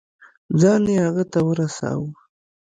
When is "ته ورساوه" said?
1.31-2.09